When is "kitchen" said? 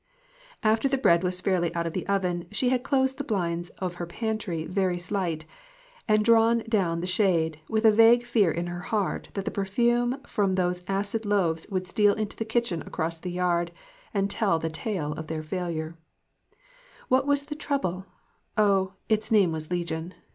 12.45-12.81